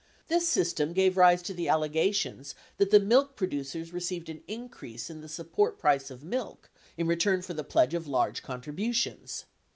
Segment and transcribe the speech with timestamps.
[0.29, 5.21] This system gave rise to the allegations that the milk producers received an increase in
[5.21, 9.45] the support price of milk in return for the pledge of large contributions.